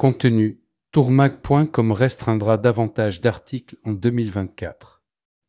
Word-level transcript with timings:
Contenu 0.00 0.58
Tourmag.com 0.92 1.92
restreindra 1.92 2.56
davantage 2.56 3.20
d'articles 3.20 3.76
en 3.84 3.92
2024. 3.92 5.02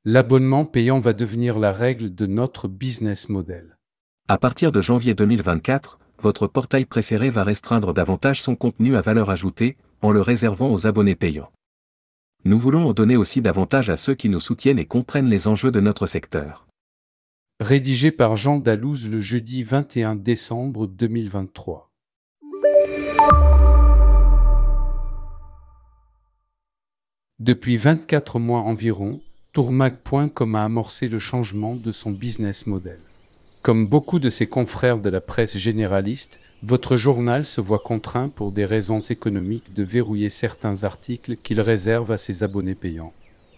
L'abonnement 0.03 0.65
payant 0.65 0.99
va 0.99 1.13
devenir 1.13 1.57
la 1.57 1.71
règle 1.71 2.13
de 2.13 2.25
notre 2.25 2.67
business 2.67 3.29
model. 3.29 3.77
À 4.27 4.37
partir 4.37 4.73
de 4.73 4.81
janvier 4.81 5.13
2024, 5.13 5.99
votre 6.19 6.47
portail 6.47 6.83
préféré 6.83 7.29
va 7.29 7.45
restreindre 7.45 7.94
davantage 7.94 8.41
son 8.41 8.58
contenu 8.58 8.97
à 8.97 9.01
valeur 9.01 9.29
ajoutée, 9.29 9.77
en 10.01 10.12
le 10.12 10.19
réservant 10.19 10.69
aux 10.73 10.86
abonnés 10.86 11.15
payants. 11.15 11.54
Nous 12.44 12.59
voulons 12.59 12.87
en 12.87 12.91
donner 12.91 13.15
aussi 13.15 13.41
davantage 13.41 13.90
à 13.90 13.95
ceux 13.95 14.15
qui 14.15 14.27
nous 14.27 14.41
soutiennent 14.41 14.79
et 14.79 14.86
comprennent 14.86 15.29
les 15.29 15.47
enjeux 15.47 15.72
de 15.72 15.79
notre 15.79 16.08
secteur. 16.08 16.68
Rédigé 17.62 18.12
par 18.12 18.36
Jean 18.36 18.59
Dalouse 18.59 19.09
le 19.09 19.22
jeudi 19.22 19.63
21 19.63 20.18
décembre 20.18 20.88
2023. 20.88 21.90
Depuis 27.41 27.76
24 27.76 28.38
mois 28.38 28.59
environ, 28.59 29.20
Tourmag.com 29.54 30.54
a 30.54 30.63
amorcé 30.63 31.08
le 31.08 31.18
changement 31.18 31.73
de 31.73 31.91
son 31.91 32.12
business 32.12 32.67
model. 32.67 33.00
Comme 33.64 33.88
beaucoup 33.88 34.20
de 34.20 34.30
ses 34.30 34.45
confrères 34.45 35.00
de 35.00 35.09
la 35.09 35.22
presse 35.22 35.58
généraliste, 35.58 36.40
votre 36.62 36.95
journal 36.98 37.44
se 37.44 37.59
voit 37.59 37.80
contraint 37.80 38.30
pour 38.30 38.52
des 38.52 38.64
raisons 38.64 39.00
économiques 39.00 39.73
de 39.73 39.81
verrouiller 39.81 40.30
certains 40.30 40.84
articles 40.84 41.36
qu'il 41.36 41.62
réserve 41.62 42.12
à 42.12 42.20
ses 42.20 42.44
abonnés 42.44 42.76
payants. 42.76 43.12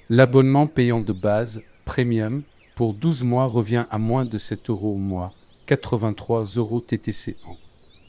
L'abonnement 0.10 0.66
payant 0.66 1.02
de 1.02 1.12
base, 1.12 1.62
Premium, 1.84 2.44
pour 2.76 2.94
12 2.94 3.24
mois 3.24 3.48
revient 3.48 3.84
à 3.92 3.98
moins 3.98 4.24
de 4.24 4.38
7 4.38 4.70
euros 4.70 4.94
au 4.94 4.98
mois, 4.98 5.34
83 5.66 6.46
euros 6.56 6.80
TTC 6.80 7.36
an. 7.46 7.58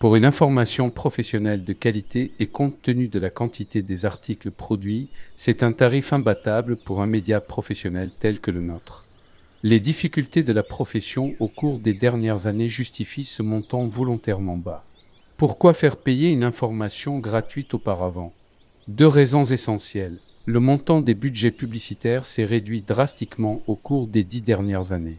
Pour 0.05 0.17
une 0.17 0.27
information 0.27 0.91
professionnelle 0.91 1.65
de 1.65 1.73
qualité 1.73 2.33
et 2.39 2.47
compte 2.47 2.83
tenu 2.83 3.09
de 3.09 3.19
la 3.19 3.31
quantité 3.31 3.81
des 3.81 4.05
articles 4.05 4.51
produits, 4.51 5.09
c'est 5.35 5.63
un 5.63 5.73
tarif 5.73 6.13
imbattable 6.13 6.77
pour 6.77 7.01
un 7.01 7.07
média 7.07 7.41
professionnel 7.41 8.11
tel 8.21 8.39
que 8.39 8.51
le 8.51 8.61
nôtre. 8.61 9.07
Les 9.63 9.81
difficultés 9.81 10.43
de 10.43 10.53
la 10.53 10.63
profession 10.63 11.33
au 11.41 11.49
cours 11.49 11.79
des 11.79 11.95
dernières 11.95 12.47
années 12.47 12.69
justifient 12.69 13.25
ce 13.25 13.43
montant 13.43 13.87
volontairement 13.87 14.59
bas. 14.59 14.85
Pourquoi 15.39 15.73
faire 15.73 15.97
payer 15.97 16.29
une 16.29 16.45
information 16.45 17.19
gratuite 17.19 17.73
auparavant? 17.73 18.35
Deux 18.89 19.09
raisons 19.09 19.47
essentielles. 19.47 20.19
Le 20.45 20.61
montant 20.61 21.01
des 21.01 21.15
budgets 21.15 21.51
publicitaires 21.51 22.27
s'est 22.27 22.45
réduit 22.45 22.83
drastiquement 22.83 23.63
au 23.67 23.75
cours 23.75 24.07
des 24.07 24.23
dix 24.23 24.43
dernières 24.43 24.93
années. 24.93 25.17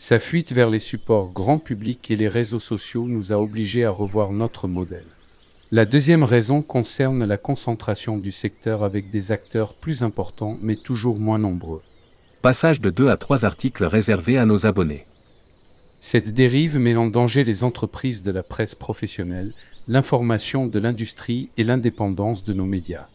Sa 0.00 0.20
fuite 0.20 0.52
vers 0.52 0.70
les 0.70 0.78
supports 0.78 1.32
grand 1.32 1.58
public 1.58 2.08
et 2.12 2.16
les 2.16 2.28
réseaux 2.28 2.60
sociaux 2.60 3.08
nous 3.08 3.32
a 3.32 3.36
obligés 3.36 3.84
à 3.84 3.90
revoir 3.90 4.30
notre 4.30 4.68
modèle. 4.68 5.08
La 5.72 5.86
deuxième 5.86 6.22
raison 6.22 6.62
concerne 6.62 7.24
la 7.24 7.36
concentration 7.36 8.16
du 8.16 8.30
secteur 8.30 8.84
avec 8.84 9.10
des 9.10 9.32
acteurs 9.32 9.74
plus 9.74 10.04
importants 10.04 10.56
mais 10.62 10.76
toujours 10.76 11.18
moins 11.18 11.40
nombreux. 11.40 11.82
Passage 12.42 12.80
de 12.80 12.90
2 12.90 13.08
à 13.08 13.16
3 13.16 13.44
articles 13.44 13.84
réservés 13.84 14.38
à 14.38 14.46
nos 14.46 14.66
abonnés. 14.66 15.04
Cette 15.98 16.32
dérive 16.32 16.78
met 16.78 16.94
en 16.94 17.08
danger 17.08 17.42
les 17.42 17.64
entreprises 17.64 18.22
de 18.22 18.30
la 18.30 18.44
presse 18.44 18.76
professionnelle, 18.76 19.52
l'information 19.88 20.68
de 20.68 20.78
l'industrie 20.78 21.50
et 21.56 21.64
l'indépendance 21.64 22.44
de 22.44 22.52
nos 22.52 22.66
médias. 22.66 23.08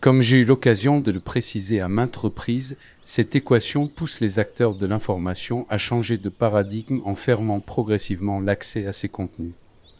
Comme 0.00 0.22
j'ai 0.22 0.38
eu 0.38 0.44
l'occasion 0.44 1.00
de 1.00 1.10
le 1.10 1.18
préciser 1.18 1.80
à 1.80 1.88
maintes 1.88 2.14
reprises, 2.14 2.76
cette 3.02 3.34
équation 3.34 3.88
pousse 3.88 4.20
les 4.20 4.38
acteurs 4.38 4.76
de 4.76 4.86
l'information 4.86 5.66
à 5.70 5.76
changer 5.76 6.18
de 6.18 6.28
paradigme 6.28 7.00
en 7.04 7.16
fermant 7.16 7.58
progressivement 7.58 8.38
l'accès 8.38 8.86
à 8.86 8.92
ces 8.92 9.08
contenus. 9.08 9.54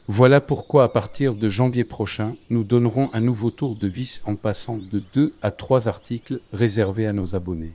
Voilà 0.07 0.41
pourquoi 0.41 0.85
à 0.85 0.89
partir 0.89 1.35
de 1.35 1.49
janvier 1.49 1.83
prochain, 1.83 2.37
nous 2.49 2.63
donnerons 2.63 3.11
un 3.13 3.21
nouveau 3.21 3.51
tour 3.51 3.75
de 3.75 3.89
vis 3.89 4.23
en 4.25 4.37
passant 4.37 4.77
de 4.77 5.03
2 5.15 5.35
à 5.43 5.51
3 5.51 5.89
articles 5.89 6.39
réservés 6.53 7.09
à 7.09 7.13
nos 7.13 7.35
abonnés. 7.35 7.75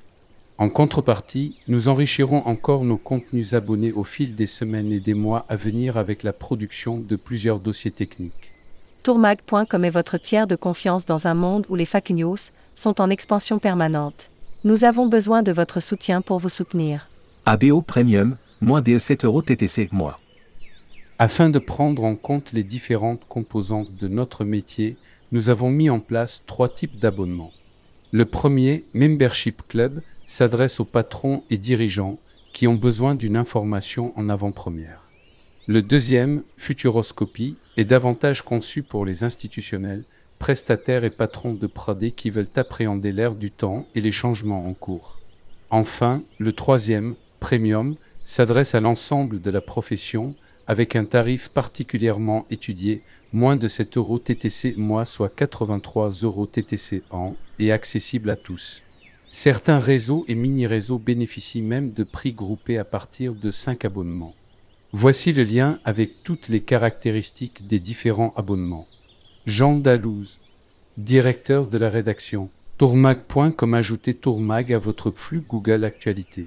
En 0.57 0.69
contrepartie, 0.69 1.57
nous 1.67 1.89
enrichirons 1.89 2.44
encore 2.45 2.85
nos 2.85 2.97
contenus 2.97 3.53
abonnés 3.53 3.91
au 3.91 4.06
fil 4.06 4.33
des 4.33 4.47
semaines 4.47 4.94
et 4.94 5.01
des 5.01 5.13
mois 5.13 5.45
à 5.50 5.57
venir 5.57 5.97
avec 5.97 6.23
la 6.23 6.31
production 6.31 7.00
de 7.00 7.17
plusieurs 7.17 7.59
dossiers 7.59 7.91
techniques. 7.91 8.53
Tourmag.com 9.03 9.84
est 9.84 9.90
votre 9.90 10.18
tiers 10.18 10.47
de 10.47 10.56
confiance 10.56 11.06
dans 11.06 11.28
un 11.28 11.34
monde 11.34 11.66
où 11.68 11.75
les 11.75 11.86
fake 11.86 12.12
news 12.12 12.38
sont 12.74 13.02
en 13.02 13.09
expansion 13.09 13.59
permanente. 13.59 14.31
Nous 14.64 14.86
avons 14.86 15.08
besoin 15.08 15.44
de 15.44 15.52
votre 15.52 15.81
soutien 15.81 16.22
pour 16.22 16.40
vous 16.40 16.47
soutenir. 16.47 17.09
ABO 17.46 17.81
Premium, 17.81 18.38
moins 18.62 18.80
des 18.80 18.97
7 18.97 19.25
euros 19.25 19.42
TTC 19.42 19.90
mois. 19.92 20.22
Afin 21.19 21.50
de 21.50 21.59
prendre 21.59 22.06
en 22.06 22.16
compte 22.16 22.53
les 22.53 22.63
différentes 22.63 23.28
composantes 23.28 23.94
de 23.97 24.08
notre 24.08 24.46
métier, 24.46 24.96
nous 25.34 25.50
avons 25.50 25.69
mis 25.69 25.90
en 25.90 26.00
place 26.00 26.44
trois 26.47 26.69
types 26.69 26.97
d'abonnements. 26.97 27.52
Le 28.13 28.24
premier, 28.24 28.86
Membership 28.94 29.63
Club, 29.68 30.02
s'adresse 30.25 30.80
aux 30.80 30.86
patrons 30.86 31.44
et 31.50 31.58
dirigeants 31.58 32.19
qui 32.53 32.68
ont 32.68 32.75
besoin 32.75 33.16
d'une 33.16 33.36
information 33.36 34.13
en 34.18 34.30
avant-première. 34.30 35.02
Le 35.68 35.81
deuxième, 35.81 36.44
Futuroscopie, 36.58 37.58
est 37.78 37.85
davantage 37.85 38.41
conçu 38.41 38.84
pour 38.84 39.06
les 39.06 39.23
institutionnels, 39.23 40.03
prestataires 40.39 41.03
et 41.03 41.09
patrons 41.09 41.53
de 41.53 41.67
Pradé 41.67 42.11
qui 42.11 42.29
veulent 42.29 42.47
appréhender 42.56 43.11
l'ère 43.11 43.35
du 43.35 43.50
temps 43.50 43.85
et 43.95 44.01
les 44.01 44.11
changements 44.11 44.67
en 44.67 44.73
cours. 44.73 45.17
Enfin, 45.69 46.22
le 46.38 46.51
troisième, 46.51 47.16
Premium, 47.39 47.95
s'adresse 48.25 48.75
à 48.75 48.79
l'ensemble 48.79 49.41
de 49.41 49.51
la 49.51 49.62
profession 49.62 50.35
avec 50.67 50.95
un 50.95 51.06
tarif 51.06 51.50
particulièrement 51.50 52.45
étudié, 52.50 53.01
moins 53.33 53.56
de 53.56 53.67
7 53.67 53.97
euros 53.97 54.19
TTC 54.19 54.75
mois, 54.78 55.06
soit 55.06 55.33
83 55.33 56.12
euros 56.23 56.45
TTC 56.45 57.03
an, 57.09 57.35
et 57.59 57.72
accessible 57.72 58.29
à 58.29 58.35
tous. 58.35 58.81
Certains 59.31 59.79
réseaux 59.79 60.25
et 60.28 60.35
mini-réseaux 60.35 61.00
bénéficient 61.00 61.63
même 61.63 61.91
de 61.91 62.03
prix 62.03 62.33
groupés 62.33 62.78
à 62.78 62.83
partir 62.83 63.33
de 63.33 63.50
5 63.50 63.83
abonnements. 63.83 64.35
Voici 64.96 65.34
le 65.34 65.42
lien 65.42 65.80
avec 65.86 66.22
toutes 66.24 66.50
les 66.50 66.62
caractéristiques 66.62 67.66
des 67.66 67.80
différents 67.80 68.31
abonnements. 68.36 68.86
Jean 69.48 69.76
Dalouse, 69.76 70.40
directeur 70.98 71.68
de 71.68 71.80
la 71.80 71.90
rédaction. 71.90 72.52
Tourmag.com 72.78 73.74
ajouter 73.74 74.14
Tourmag 74.14 74.72
à 74.72 74.78
votre 74.78 75.09
flux 75.09 75.42
Google 75.42 75.84
Actualité. 75.84 76.46